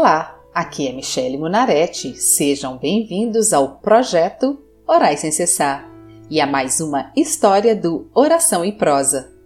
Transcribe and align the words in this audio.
Olá, 0.00 0.40
aqui 0.54 0.86
é 0.86 0.92
Michele 0.92 1.36
Munarete. 1.36 2.14
Sejam 2.14 2.78
bem-vindos 2.78 3.52
ao 3.52 3.80
projeto 3.80 4.56
Orai 4.86 5.16
Sem 5.16 5.32
Cessar 5.32 5.90
e 6.30 6.40
a 6.40 6.46
mais 6.46 6.78
uma 6.78 7.10
história 7.16 7.74
do 7.74 8.08
Oração 8.14 8.64
em 8.64 8.70
Prosa. 8.70 9.36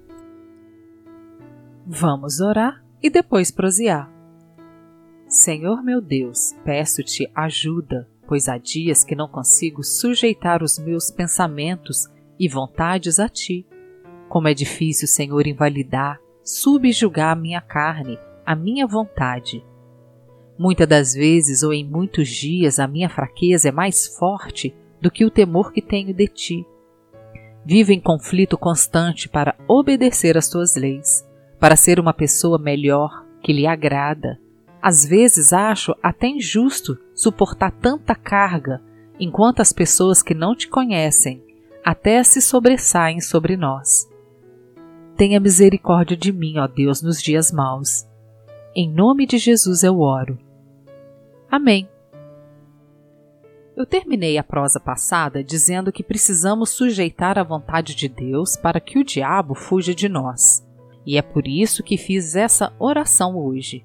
Vamos 1.86 2.38
orar 2.40 2.84
e 3.02 3.08
depois 3.08 3.50
prosear. 3.50 4.12
Senhor 5.26 5.82
meu 5.82 6.02
Deus, 6.02 6.54
peço-te 6.66 7.26
ajuda, 7.34 8.06
pois 8.28 8.46
há 8.46 8.58
dias 8.58 9.02
que 9.02 9.16
não 9.16 9.28
consigo 9.28 9.82
sujeitar 9.82 10.62
os 10.62 10.78
meus 10.78 11.10
pensamentos 11.10 12.10
e 12.38 12.46
vontades 12.46 13.18
a 13.18 13.26
ti. 13.26 13.66
Como 14.28 14.48
é 14.48 14.52
difícil, 14.52 15.08
Senhor, 15.08 15.46
invalidar, 15.46 16.20
subjugar 16.44 17.32
a 17.32 17.40
minha 17.40 17.62
carne, 17.62 18.18
a 18.44 18.54
minha 18.54 18.86
vontade 18.86 19.64
Muitas 20.58 20.88
das 20.88 21.14
vezes 21.14 21.62
ou 21.62 21.72
em 21.72 21.84
muitos 21.84 22.28
dias 22.28 22.78
a 22.78 22.86
minha 22.86 23.08
fraqueza 23.08 23.68
é 23.68 23.72
mais 23.72 24.06
forte 24.06 24.74
do 25.00 25.10
que 25.10 25.24
o 25.24 25.30
temor 25.30 25.72
que 25.72 25.82
tenho 25.82 26.14
de 26.14 26.28
ti. 26.28 26.66
Vivo 27.64 27.92
em 27.92 28.00
conflito 28.00 28.58
constante 28.58 29.28
para 29.28 29.56
obedecer 29.68 30.36
às 30.36 30.48
tuas 30.48 30.76
leis, 30.76 31.26
para 31.58 31.76
ser 31.76 31.98
uma 31.98 32.12
pessoa 32.12 32.58
melhor, 32.58 33.24
que 33.42 33.52
lhe 33.52 33.66
agrada. 33.66 34.38
Às 34.80 35.04
vezes 35.04 35.52
acho 35.52 35.94
até 36.02 36.26
injusto 36.26 36.98
suportar 37.14 37.70
tanta 37.70 38.14
carga, 38.14 38.80
enquanto 39.18 39.60
as 39.60 39.72
pessoas 39.72 40.22
que 40.22 40.34
não 40.34 40.54
te 40.56 40.68
conhecem 40.68 41.42
até 41.84 42.22
se 42.22 42.40
sobressaem 42.40 43.20
sobre 43.20 43.56
nós. 43.56 44.08
Tenha 45.16 45.40
misericórdia 45.40 46.16
de 46.16 46.32
mim, 46.32 46.58
ó 46.58 46.66
Deus, 46.66 47.02
nos 47.02 47.20
dias 47.22 47.52
maus. 47.52 48.06
Em 48.74 48.90
nome 48.90 49.26
de 49.26 49.36
Jesus 49.36 49.82
eu 49.82 50.00
oro. 50.00 50.38
Amém. 51.50 51.86
Eu 53.76 53.84
terminei 53.84 54.38
a 54.38 54.42
prosa 54.42 54.80
passada 54.80 55.44
dizendo 55.44 55.92
que 55.92 56.02
precisamos 56.02 56.70
sujeitar 56.70 57.38
a 57.38 57.42
vontade 57.42 57.94
de 57.94 58.08
Deus 58.08 58.56
para 58.56 58.80
que 58.80 58.98
o 58.98 59.04
diabo 59.04 59.54
fuja 59.54 59.94
de 59.94 60.08
nós. 60.08 60.66
E 61.04 61.18
é 61.18 61.22
por 61.22 61.46
isso 61.46 61.82
que 61.82 61.98
fiz 61.98 62.34
essa 62.34 62.72
oração 62.78 63.36
hoje. 63.36 63.84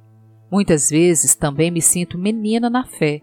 Muitas 0.50 0.90
vezes 0.90 1.36
também 1.36 1.70
me 1.70 1.82
sinto 1.82 2.18
menina 2.18 2.70
na 2.70 2.86
fé. 2.86 3.22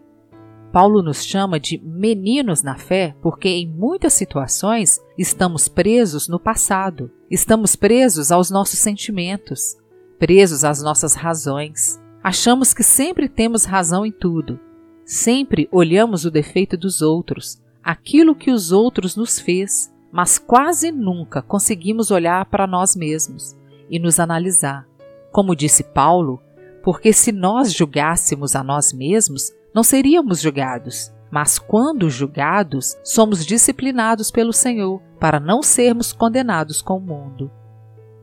Paulo 0.71 1.03
nos 1.03 1.25
chama 1.25 1.59
de 1.59 1.78
meninos 1.78 2.62
na 2.62 2.77
fé 2.77 3.15
porque 3.23 3.49
em 3.49 3.67
muitas 3.67 4.12
situações 4.12 5.01
estamos 5.17 5.67
presos 5.67 6.28
no 6.28 6.39
passado, 6.39 7.11
estamos 7.31 7.75
presos 7.75 8.31
aos 8.31 8.51
nossos 8.51 8.81
sentimentos, 8.81 9.77
presos 10.19 10.65
às 10.65 10.83
nossas 10.83 11.15
razões. 11.15 12.01
Achamos 12.23 12.73
que 12.73 12.83
sempre 12.83 13.29
temos 13.29 13.65
razão 13.65 14.05
em 14.05 14.12
tudo. 14.12 14.59
Sempre 15.05 15.69
olhamos 15.71 16.25
o 16.25 16.31
defeito 16.31 16.77
dos 16.77 17.03
outros, 17.03 17.61
aquilo 17.83 18.34
que 18.34 18.51
os 18.51 18.73
outros 18.73 19.17
nos 19.17 19.39
fez, 19.39 19.93
mas 20.11 20.39
quase 20.39 20.91
nunca 20.91 21.43
conseguimos 21.43 22.11
olhar 22.11 22.47
para 22.47 22.67
nós 22.67 22.97
mesmos 22.97 23.55
e 23.91 23.98
nos 23.98 24.19
analisar. 24.19 24.87
Como 25.31 25.55
disse 25.55 25.84
Paulo, 25.84 26.41
porque 26.83 27.12
se 27.12 27.33
nós 27.33 27.73
julgássemos 27.73 28.55
a 28.55 28.62
nós 28.62 28.93
mesmos, 28.93 29.53
não 29.75 29.83
seríamos 29.83 30.41
julgados. 30.41 31.12
Mas 31.31 31.59
quando 31.59 32.09
julgados, 32.09 32.97
somos 33.03 33.45
disciplinados 33.45 34.31
pelo 34.31 34.53
Senhor 34.53 35.03
para 35.19 35.41
não 35.41 35.62
sermos 35.62 36.12
condenados 36.12 36.81
com 36.81 36.99
o 36.99 37.01
mundo. 37.01 37.51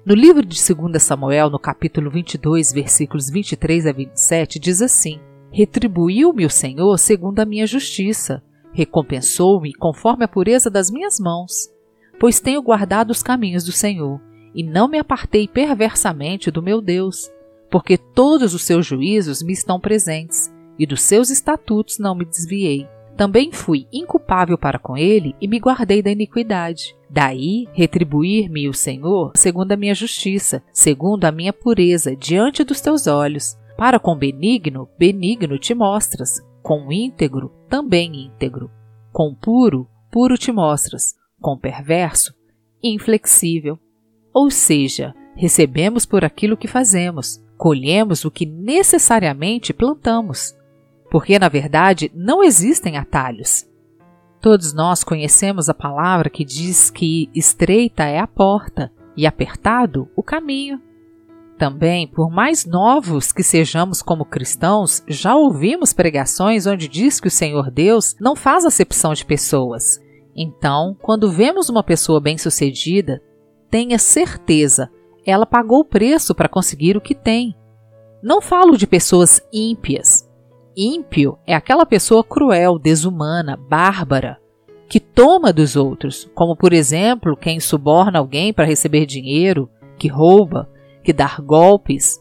No 0.04 0.16
livro 0.16 0.44
de 0.44 0.60
2 0.60 1.02
Samuel, 1.02 1.52
no 1.52 1.60
capítulo 1.60 2.10
22, 2.10 2.74
versículos 2.74 3.30
23 3.30 3.86
a 3.86 3.92
27, 3.92 4.58
diz 4.58 4.82
assim: 4.82 5.20
Retribuiu-me 5.52 6.44
o 6.44 6.50
Senhor 6.50 6.98
segundo 6.98 7.40
a 7.40 7.46
minha 7.46 7.68
justiça, 7.68 8.42
recompensou-me 8.74 9.72
conforme 9.74 10.26
a 10.26 10.28
pureza 10.28 10.72
das 10.72 10.90
minhas 10.90 11.20
mãos, 11.20 11.70
pois 12.20 12.40
tenho 12.40 12.64
guardado 12.64 13.12
os 13.12 13.22
caminhos 13.22 13.64
do 13.64 13.72
Senhor, 13.72 14.20
e 14.56 14.64
não 14.64 14.88
me 14.88 14.98
apartei 14.98 15.48
perversamente 15.48 16.50
do 16.50 16.64
meu 16.64 16.82
Deus, 16.82 17.30
porque 17.70 17.96
todos 17.96 18.56
os 18.56 18.64
seus 18.64 18.88
juízos 18.88 19.44
me 19.44 19.54
estão 19.54 19.80
presentes, 19.80 20.52
e 20.80 20.86
dos 20.88 21.04
seus 21.04 21.30
estatutos 21.30 22.00
não 22.00 22.16
me 22.16 22.26
desviei. 22.26 22.88
Também 23.16 23.52
fui 23.52 23.88
inculpável 23.92 24.58
para 24.58 24.80
com 24.80 24.98
ele 24.98 25.36
e 25.40 25.48
me 25.48 25.60
guardei 25.60 26.02
da 26.02 26.12
iniquidade. 26.12 26.96
Daí 27.10 27.68
retribuir-me 27.74 28.68
o 28.68 28.74
Senhor 28.74 29.34
segundo 29.36 29.72
a 29.72 29.78
minha 29.78 29.94
justiça, 29.94 30.64
segundo 30.74 31.26
a 31.26 31.32
minha 31.32 31.54
pureza 31.54 32.16
diante 32.16 32.64
dos 32.64 32.82
teus 32.82 33.08
olhos. 33.08 33.58
Para 33.78 34.00
com 34.00 34.16
benigno, 34.16 34.88
benigno 34.98 35.58
te 35.58 35.74
mostras, 35.74 36.42
com 36.62 36.92
íntegro, 36.92 37.52
também 37.70 38.26
íntegro. 38.26 38.70
Com 39.12 39.36
puro, 39.36 39.88
puro 40.12 40.38
te 40.38 40.52
mostras, 40.52 41.16
com 41.40 41.58
perverso, 41.58 42.34
inflexível. 42.82 43.78
Ou 44.34 44.50
seja, 44.50 45.14
recebemos 45.36 46.06
por 46.06 46.24
aquilo 46.24 46.56
que 46.56 46.68
fazemos, 46.68 47.44
colhemos 47.58 48.24
o 48.24 48.32
que 48.32 48.46
necessariamente 48.46 49.74
plantamos 49.74 50.56
porque 51.12 51.38
na 51.38 51.50
verdade 51.50 52.10
não 52.16 52.42
existem 52.42 52.98
atalhos. 52.98 53.68
Todos 54.40 54.74
nós 54.74 55.04
conhecemos 55.04 55.70
a 55.70 55.74
palavra 55.74 56.30
que 56.30 56.46
diz 56.46 56.90
que 56.90 57.30
estreita 57.36 58.06
é 58.06 58.18
a 58.18 58.26
porta 58.26 58.92
e 59.16 59.28
apertado 59.28 60.10
o 60.16 60.24
caminho. 60.24 60.82
Também, 61.58 62.08
por 62.08 62.32
mais 62.32 62.66
novos 62.66 63.32
que 63.32 63.44
sejamos 63.44 64.02
como 64.02 64.26
cristãos, 64.26 65.04
já 65.06 65.36
ouvimos 65.36 65.94
pregações 65.94 66.66
onde 66.66 66.88
diz 66.88 67.20
que 67.20 67.28
o 67.28 67.32
Senhor 67.32 67.70
Deus 67.70 68.16
não 68.20 68.36
faz 68.36 68.66
acepção 68.66 69.14
de 69.14 69.26
pessoas. 69.26 70.00
Então, 70.36 70.98
quando 71.02 71.30
vemos 71.30 71.70
uma 71.70 71.84
pessoa 71.84 72.20
bem-sucedida, 72.20 73.22
tenha 73.70 74.00
certeza, 74.00 74.90
ela 75.24 75.46
pagou 75.46 75.82
o 75.82 75.86
preço 75.86 76.34
para 76.34 76.50
conseguir 76.50 76.98
o 76.98 77.02
que 77.02 77.14
tem. 77.14 77.56
Não 78.24 78.42
falo 78.42 78.76
de 78.76 78.88
pessoas 78.88 79.40
ímpias, 79.54 80.21
Ímpio 80.76 81.38
é 81.46 81.54
aquela 81.54 81.86
pessoa 81.86 82.24
cruel, 82.24 82.80
desumana, 82.80 83.58
bárbara, 83.58 84.40
que 84.88 85.00
toma 85.00 85.54
dos 85.54 85.76
outros, 85.76 86.30
como 86.34 86.56
por 86.56 86.74
exemplo 86.74 87.38
quem 87.38 87.60
suborna 87.60 88.20
alguém 88.20 88.54
para 88.54 88.66
receber 88.66 89.06
dinheiro, 89.06 89.70
que 89.98 90.08
rouba, 90.08 90.70
que 91.04 91.14
dá 91.14 91.38
golpes, 91.44 92.20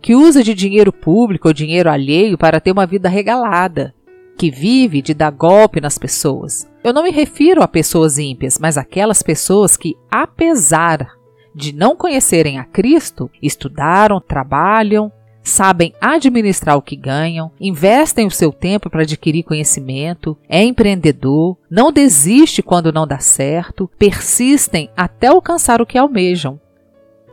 que 0.00 0.14
usa 0.14 0.42
de 0.42 0.54
dinheiro 0.54 0.92
público 0.92 1.48
ou 1.48 1.54
dinheiro 1.54 1.90
alheio 1.90 2.36
para 2.36 2.60
ter 2.60 2.72
uma 2.72 2.86
vida 2.86 3.08
regalada, 3.08 3.94
que 4.36 4.50
vive 4.50 5.00
de 5.00 5.14
dar 5.14 5.30
golpe 5.30 5.80
nas 5.80 5.98
pessoas. 5.98 6.70
Eu 6.82 6.92
não 6.92 7.02
me 7.02 7.10
refiro 7.10 7.62
a 7.62 7.68
pessoas 7.68 8.18
ímpias, 8.18 8.58
mas 8.58 8.76
aquelas 8.76 9.22
pessoas 9.22 9.76
que, 9.76 9.96
apesar 10.10 11.08
de 11.54 11.72
não 11.72 11.96
conhecerem 11.96 12.58
a 12.58 12.64
Cristo, 12.64 13.30
estudaram, 13.40 14.20
trabalham, 14.20 15.10
sabem 15.44 15.94
administrar 16.00 16.76
o 16.76 16.82
que 16.82 16.96
ganham, 16.96 17.52
investem 17.60 18.26
o 18.26 18.30
seu 18.30 18.50
tempo 18.50 18.88
para 18.88 19.02
adquirir 19.02 19.44
conhecimento, 19.44 20.36
é 20.48 20.64
empreendedor, 20.64 21.58
não 21.70 21.92
desiste 21.92 22.62
quando 22.62 22.92
não 22.92 23.06
dá 23.06 23.18
certo, 23.18 23.88
persistem 23.98 24.90
até 24.96 25.26
alcançar 25.26 25.82
o 25.82 25.86
que 25.86 25.98
almejam. 25.98 26.58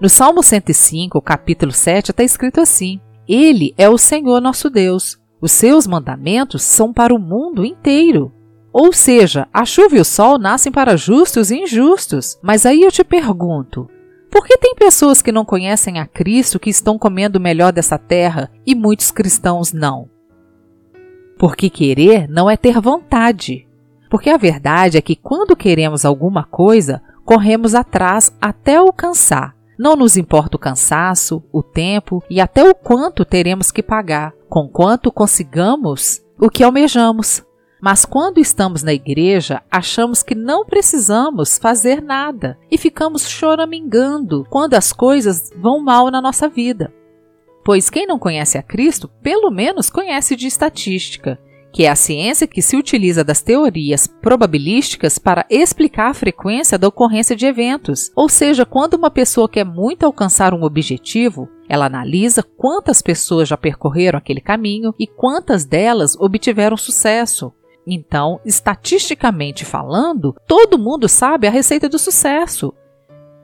No 0.02 0.10
Salmo 0.10 0.44
105, 0.44 1.22
capítulo 1.22 1.72
7, 1.72 2.12
está 2.12 2.24
escrito 2.24 2.60
assim: 2.60 3.00
Ele 3.28 3.74
é 3.78 3.88
o 3.88 3.98
Senhor 3.98 4.42
nosso 4.42 4.70
Deus. 4.70 5.20
Os 5.40 5.52
seus 5.52 5.88
mandamentos 5.88 6.64
são 6.64 6.92
para 6.92 7.14
o 7.14 7.20
mundo 7.20 7.64
inteiro. 7.64 8.32
Ou 8.74 8.94
seja, 8.94 9.48
a 9.54 9.66
chuva 9.66 9.98
e 9.98 10.00
o 10.00 10.06
sol 10.06 10.40
nascem 10.40 10.72
para 10.72 10.96
justos 10.98 11.52
e 11.52 11.58
injustos. 11.58 12.40
Mas 12.42 12.66
aí 12.66 12.82
eu 12.82 12.92
te 12.92 13.04
pergunto: 13.04 13.90
por 14.32 14.48
que 14.48 14.58
tem 14.58 14.74
pessoas 14.74 15.22
que 15.22 15.32
não 15.32 15.44
conhecem 15.44 16.00
a 16.00 16.08
Cristo 16.08 16.58
que 16.58 16.70
estão 16.70 16.98
comendo 16.98 17.38
o 17.38 17.42
melhor 17.42 17.74
dessa 17.74 17.98
terra 17.98 18.50
e 18.66 18.74
muitos 18.74 19.12
cristãos 19.12 19.74
não? 19.74 20.10
Porque 21.38 21.70
querer 21.70 22.30
não 22.30 22.50
é 22.50 22.56
ter 22.56 22.80
vontade. 22.80 23.68
Porque 24.10 24.30
a 24.30 24.38
verdade 24.38 24.98
é 24.98 25.02
que 25.02 25.18
quando 25.18 25.56
queremos 25.56 26.06
alguma 26.06 26.46
coisa, 26.46 27.02
corremos 27.26 27.76
atrás 27.76 28.32
até 28.42 28.78
alcançar. 28.78 29.54
Não 29.78 29.98
nos 29.98 30.16
importa 30.16 30.56
o 30.56 30.60
cansaço, 30.60 31.44
o 31.52 31.62
tempo 31.62 32.24
e 32.30 32.40
até 32.40 32.64
o 32.64 32.74
quanto 32.74 33.26
teremos 33.26 33.70
que 33.70 33.84
pagar, 33.84 34.34
com 34.48 34.68
quanto 34.68 35.12
consigamos 35.12 36.22
o 36.40 36.50
que 36.50 36.64
almejamos. 36.64 37.44
Mas 37.82 38.06
quando 38.06 38.38
estamos 38.38 38.84
na 38.84 38.94
igreja, 38.94 39.64
achamos 39.72 40.22
que 40.22 40.36
não 40.36 40.64
precisamos 40.64 41.58
fazer 41.58 42.00
nada 42.00 42.58
e 42.70 42.78
ficamos 42.78 43.28
choramingando 43.28 44.46
quando 44.52 44.76
as 44.76 44.94
coisas 44.94 45.50
vão 45.58 45.84
mal 45.84 46.12
na 46.12 46.22
nossa 46.22 46.48
vida. 46.48 46.94
Pois 47.66 47.90
quem 47.90 48.06
não 48.06 48.20
conhece 48.20 48.58
a 48.58 48.64
Cristo, 48.64 49.10
pelo 49.24 49.50
menos 49.50 49.90
conhece 49.90 50.36
de 50.36 50.46
estatística, 50.46 51.40
que 51.74 51.86
é 51.86 51.90
a 51.90 51.96
ciência 51.96 52.46
que 52.46 52.62
se 52.62 52.76
utiliza 52.76 53.24
das 53.24 53.42
teorias 53.42 54.06
probabilísticas 54.06 55.18
para 55.18 55.46
explicar 55.50 56.12
a 56.12 56.14
frequência 56.14 56.78
da 56.78 56.88
ocorrncia 56.88 57.36
de 57.36 57.46
eventos. 57.46 58.12
Ou 58.16 58.30
seja, 58.30 58.66
quando 58.66 58.96
uma 58.96 59.10
pessoa 59.10 59.50
quer 59.50 59.64
muito 59.64 60.06
alcançar 60.06 60.54
um 60.54 60.64
objetivo, 60.64 61.50
Ela 61.72 61.86
analisa 61.86 62.44
quantas 62.44 63.02
pessoas 63.02 63.48
já 63.48 63.56
percorreram 63.56 64.20
aquele 64.20 64.42
caminho 64.42 64.94
e 65.00 65.08
quantas 65.08 65.64
delas 65.64 66.18
obtiveram 66.20 66.76
sucesso. 66.76 67.54
Então, 67.86 68.40
estatisticamente 68.46 69.66
falando, 69.66 70.36
todo 70.48 70.78
mundo 70.78 71.10
sabe 71.10 71.48
a 71.48 71.52
receita 71.52 71.90
do 71.90 71.98
sucesso, 71.98 72.74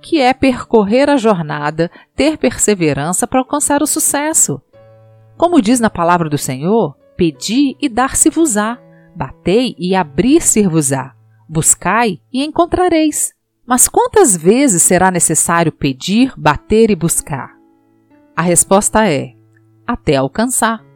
que 0.02 0.22
é 0.22 0.34
percorrer 0.34 1.10
a 1.10 1.18
jornada, 1.18 1.90
ter 2.16 2.38
perseverança 2.38 3.26
para 3.26 3.40
alcançar 3.40 3.82
o 3.82 3.88
sucesso. 3.88 4.62
Como 5.38 5.62
diz 5.62 5.80
na 5.80 5.90
palavra 5.90 6.30
do 6.30 6.38
Senhor, 6.38 6.96
pedi 7.16 7.76
e 7.82 7.90
dar-se-vos-á, 7.90 8.80
batei 9.16 9.76
e 9.78 9.96
abrir-se-vos-á, 9.96 11.14
buscai 11.50 12.20
e 12.32 12.44
encontrareis. 12.44 13.34
Mas 13.66 13.88
quantas 13.88 14.38
vezes 14.38 14.82
será 14.82 15.12
necessário 15.12 15.72
pedir, 15.72 16.32
bater 16.38 16.90
e 16.90 16.96
buscar? 16.96 17.58
A 18.36 18.42
resposta 18.42 19.10
é: 19.10 19.34
até 19.86 20.16
alcançar. 20.16 20.87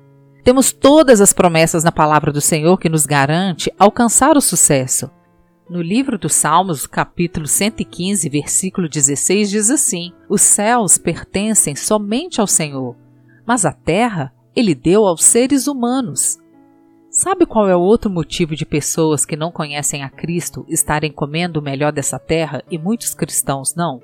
Temos 0.43 0.71
todas 0.71 1.21
as 1.21 1.33
promessas 1.33 1.83
na 1.83 1.91
palavra 1.91 2.31
do 2.31 2.41
Senhor 2.41 2.77
que 2.77 2.89
nos 2.89 3.05
garante 3.05 3.71
alcançar 3.77 4.35
o 4.35 4.41
sucesso. 4.41 5.09
No 5.69 5.81
livro 5.81 6.17
dos 6.17 6.33
Salmos, 6.33 6.87
capítulo 6.87 7.45
115, 7.45 8.27
versículo 8.27 8.89
16, 8.89 9.49
diz 9.49 9.69
assim: 9.69 10.11
Os 10.27 10.41
céus 10.41 10.97
pertencem 10.97 11.75
somente 11.75 12.41
ao 12.41 12.47
Senhor, 12.47 12.95
mas 13.45 13.65
a 13.65 13.71
terra 13.71 14.33
ele 14.55 14.73
deu 14.73 15.05
aos 15.05 15.23
seres 15.23 15.67
humanos. 15.67 16.39
Sabe 17.09 17.45
qual 17.45 17.69
é 17.69 17.75
o 17.75 17.81
outro 17.81 18.09
motivo 18.09 18.55
de 18.55 18.65
pessoas 18.65 19.25
que 19.25 19.35
não 19.35 19.51
conhecem 19.51 20.01
a 20.01 20.09
Cristo 20.09 20.65
estarem 20.67 21.11
comendo 21.11 21.59
o 21.59 21.63
melhor 21.63 21.91
dessa 21.91 22.17
terra 22.17 22.63
e 22.69 22.77
muitos 22.77 23.13
cristãos 23.13 23.75
não? 23.75 24.01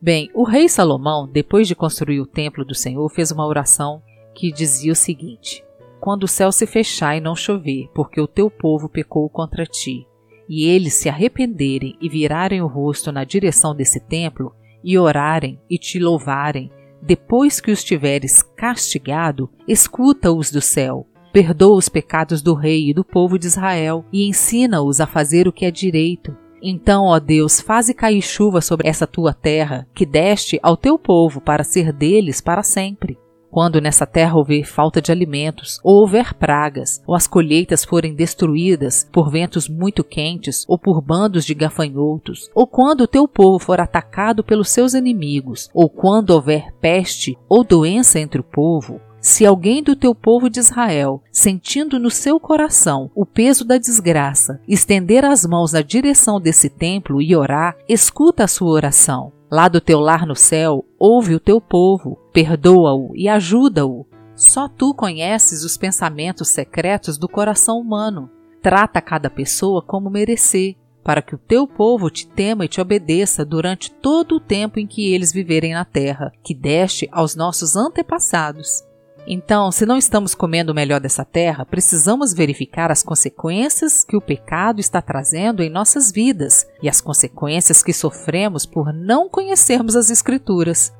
Bem, 0.00 0.28
o 0.34 0.42
rei 0.42 0.68
Salomão, 0.68 1.28
depois 1.30 1.68
de 1.68 1.76
construir 1.76 2.20
o 2.20 2.26
templo 2.26 2.64
do 2.64 2.74
Senhor, 2.74 3.08
fez 3.10 3.30
uma 3.30 3.46
oração 3.46 4.02
que 4.34 4.52
dizia 4.52 4.92
o 4.92 4.96
seguinte: 4.96 5.64
Quando 6.00 6.24
o 6.24 6.28
céu 6.28 6.52
se 6.52 6.66
fechar 6.66 7.16
e 7.16 7.20
não 7.20 7.34
chover, 7.34 7.88
porque 7.94 8.20
o 8.20 8.26
teu 8.26 8.50
povo 8.50 8.88
pecou 8.88 9.28
contra 9.28 9.66
ti, 9.66 10.06
e 10.48 10.64
eles 10.64 10.94
se 10.94 11.08
arrependerem 11.08 11.96
e 12.00 12.08
virarem 12.08 12.60
o 12.60 12.66
rosto 12.66 13.10
na 13.10 13.24
direção 13.24 13.74
desse 13.74 14.00
templo, 14.00 14.54
e 14.84 14.98
orarem 14.98 15.60
e 15.70 15.78
te 15.78 15.98
louvarem, 15.98 16.70
depois 17.00 17.60
que 17.60 17.70
os 17.70 17.82
tiveres 17.82 18.42
castigado, 18.42 19.50
escuta-os 19.66 20.50
do 20.50 20.60
céu, 20.60 21.06
perdoa 21.32 21.76
os 21.76 21.88
pecados 21.88 22.42
do 22.42 22.54
rei 22.54 22.90
e 22.90 22.94
do 22.94 23.04
povo 23.04 23.38
de 23.38 23.46
Israel, 23.46 24.04
e 24.12 24.28
ensina-os 24.28 25.00
a 25.00 25.06
fazer 25.06 25.48
o 25.48 25.52
que 25.52 25.64
é 25.64 25.70
direito. 25.70 26.36
Então, 26.62 27.06
ó 27.06 27.18
Deus, 27.18 27.60
faze 27.60 27.92
cair 27.92 28.22
chuva 28.22 28.60
sobre 28.60 28.88
essa 28.88 29.06
tua 29.06 29.32
terra, 29.32 29.88
que 29.92 30.06
deste 30.06 30.60
ao 30.62 30.76
teu 30.76 30.96
povo 30.96 31.40
para 31.40 31.64
ser 31.64 31.92
deles 31.92 32.40
para 32.40 32.62
sempre. 32.62 33.18
Quando 33.52 33.82
nessa 33.82 34.06
terra 34.06 34.34
houver 34.34 34.64
falta 34.64 35.02
de 35.02 35.12
alimentos, 35.12 35.78
ou 35.84 36.00
houver 36.00 36.32
pragas, 36.32 37.02
ou 37.06 37.14
as 37.14 37.26
colheitas 37.26 37.84
forem 37.84 38.14
destruídas 38.14 39.06
por 39.12 39.30
ventos 39.30 39.68
muito 39.68 40.02
quentes, 40.02 40.64
ou 40.66 40.78
por 40.78 41.02
bandos 41.02 41.44
de 41.44 41.52
gafanhotos, 41.52 42.48
ou 42.54 42.66
quando 42.66 43.02
o 43.02 43.06
teu 43.06 43.28
povo 43.28 43.58
for 43.58 43.78
atacado 43.78 44.42
pelos 44.42 44.70
seus 44.70 44.94
inimigos, 44.94 45.68
ou 45.74 45.90
quando 45.90 46.30
houver 46.30 46.72
peste 46.80 47.36
ou 47.46 47.62
doença 47.62 48.18
entre 48.18 48.40
o 48.40 48.44
povo, 48.44 48.98
se 49.20 49.44
alguém 49.44 49.82
do 49.82 49.94
teu 49.94 50.14
povo 50.14 50.48
de 50.48 50.58
Israel, 50.58 51.22
sentindo 51.30 51.98
no 51.98 52.10
seu 52.10 52.40
coração 52.40 53.10
o 53.14 53.26
peso 53.26 53.66
da 53.66 53.76
desgraça, 53.76 54.62
estender 54.66 55.26
as 55.26 55.44
mãos 55.44 55.74
na 55.74 55.82
direção 55.82 56.40
desse 56.40 56.70
templo 56.70 57.20
e 57.20 57.36
orar, 57.36 57.76
escuta 57.86 58.44
a 58.44 58.48
sua 58.48 58.70
oração 58.70 59.30
Lá 59.52 59.68
do 59.68 59.82
teu 59.82 60.00
lar 60.00 60.26
no 60.26 60.34
céu, 60.34 60.82
ouve 60.98 61.34
o 61.34 61.38
teu 61.38 61.60
povo, 61.60 62.16
perdoa-o 62.32 63.14
e 63.14 63.28
ajuda-o. 63.28 64.06
Só 64.34 64.66
tu 64.66 64.94
conheces 64.94 65.62
os 65.62 65.76
pensamentos 65.76 66.48
secretos 66.48 67.18
do 67.18 67.28
coração 67.28 67.78
humano. 67.78 68.30
Trata 68.62 68.98
cada 69.02 69.28
pessoa 69.28 69.82
como 69.82 70.08
merecer, 70.08 70.76
para 71.04 71.20
que 71.20 71.34
o 71.34 71.38
teu 71.38 71.66
povo 71.66 72.08
te 72.08 72.26
tema 72.26 72.64
e 72.64 72.68
te 72.68 72.80
obedeça 72.80 73.44
durante 73.44 73.90
todo 73.90 74.36
o 74.36 74.40
tempo 74.40 74.80
em 74.80 74.86
que 74.86 75.12
eles 75.12 75.34
viverem 75.34 75.74
na 75.74 75.84
terra, 75.84 76.32
que 76.42 76.54
deste 76.54 77.06
aos 77.12 77.36
nossos 77.36 77.76
antepassados. 77.76 78.82
Então, 79.26 79.70
se 79.70 79.86
não 79.86 79.96
estamos 79.96 80.34
comendo 80.34 80.72
o 80.72 80.74
melhor 80.74 81.00
dessa 81.00 81.24
terra, 81.24 81.64
precisamos 81.64 82.34
verificar 82.34 82.90
as 82.90 83.02
consequências 83.02 84.02
que 84.02 84.16
o 84.16 84.20
pecado 84.20 84.80
está 84.80 85.00
trazendo 85.00 85.62
em 85.62 85.70
nossas 85.70 86.10
vidas 86.10 86.66
e 86.82 86.88
as 86.88 87.00
consequências 87.00 87.82
que 87.82 87.92
sofremos 87.92 88.66
por 88.66 88.92
não 88.92 89.28
conhecermos 89.28 89.94
as 89.94 90.10
Escrituras. 90.10 90.92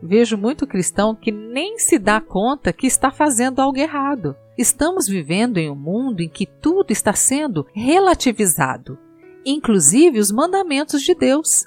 Vejo 0.00 0.36
muito 0.36 0.66
cristão 0.66 1.14
que 1.14 1.32
nem 1.32 1.78
se 1.78 1.98
dá 1.98 2.20
conta 2.20 2.72
que 2.72 2.86
está 2.86 3.10
fazendo 3.10 3.60
algo 3.60 3.78
errado. 3.78 4.36
Estamos 4.56 5.08
vivendo 5.08 5.58
em 5.58 5.70
um 5.70 5.74
mundo 5.74 6.20
em 6.20 6.28
que 6.28 6.46
tudo 6.46 6.92
está 6.92 7.12
sendo 7.14 7.66
relativizado, 7.74 8.98
inclusive 9.44 10.18
os 10.18 10.30
mandamentos 10.30 11.02
de 11.02 11.14
Deus. 11.14 11.66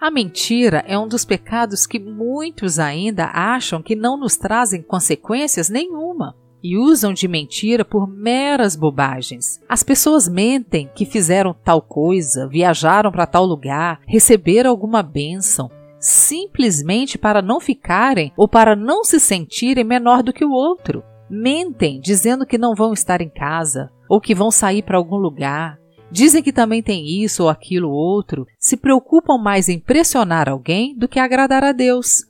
A 0.00 0.12
mentira 0.12 0.84
é 0.86 0.96
um 0.96 1.08
dos 1.08 1.24
pecados 1.24 1.84
que 1.84 1.98
muitos 1.98 2.78
ainda 2.78 3.32
acham 3.34 3.82
que 3.82 3.96
não 3.96 4.16
nos 4.16 4.36
trazem 4.36 4.80
consequências 4.80 5.68
nenhuma 5.68 6.36
e 6.62 6.76
usam 6.76 7.12
de 7.12 7.26
mentira 7.26 7.84
por 7.84 8.06
meras 8.08 8.76
bobagens. 8.76 9.60
As 9.68 9.82
pessoas 9.82 10.28
mentem 10.28 10.88
que 10.94 11.04
fizeram 11.04 11.52
tal 11.52 11.82
coisa, 11.82 12.46
viajaram 12.46 13.10
para 13.10 13.26
tal 13.26 13.44
lugar, 13.44 14.00
receberam 14.06 14.70
alguma 14.70 15.02
bênção, 15.02 15.68
simplesmente 15.98 17.18
para 17.18 17.42
não 17.42 17.58
ficarem 17.58 18.32
ou 18.36 18.46
para 18.46 18.76
não 18.76 19.02
se 19.02 19.18
sentirem 19.18 19.82
menor 19.82 20.22
do 20.22 20.32
que 20.32 20.44
o 20.44 20.52
outro. 20.52 21.02
Mentem 21.28 22.00
dizendo 22.00 22.46
que 22.46 22.56
não 22.56 22.72
vão 22.72 22.92
estar 22.92 23.20
em 23.20 23.28
casa 23.28 23.90
ou 24.08 24.20
que 24.20 24.34
vão 24.34 24.50
sair 24.52 24.82
para 24.82 24.96
algum 24.96 25.16
lugar, 25.16 25.76
Dizem 26.10 26.42
que 26.42 26.52
também 26.52 26.82
tem 26.82 27.22
isso 27.22 27.42
ou 27.42 27.48
aquilo 27.48 27.90
outro, 27.90 28.46
se 28.58 28.76
preocupam 28.76 29.36
mais 29.36 29.68
em 29.68 29.78
pressionar 29.78 30.48
alguém 30.48 30.96
do 30.96 31.06
que 31.06 31.18
agradar 31.18 31.62
a 31.62 31.72
Deus. 31.72 32.24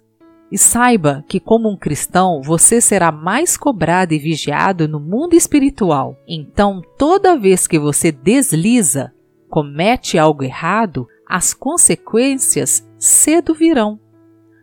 E 0.50 0.58
saiba 0.58 1.24
que, 1.28 1.38
como 1.38 1.70
um 1.70 1.76
cristão, 1.76 2.40
você 2.42 2.80
será 2.80 3.12
mais 3.12 3.56
cobrado 3.56 4.14
e 4.14 4.18
vigiado 4.18 4.88
no 4.88 4.98
mundo 4.98 5.34
espiritual. 5.34 6.16
Então, 6.26 6.82
toda 6.96 7.38
vez 7.38 7.66
que 7.66 7.78
você 7.78 8.10
desliza, 8.10 9.12
comete 9.48 10.18
algo 10.18 10.42
errado, 10.42 11.06
as 11.28 11.52
consequências 11.52 12.88
cedo 12.98 13.54
virão. 13.54 14.00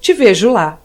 Te 0.00 0.14
vejo 0.14 0.50
lá! 0.50 0.81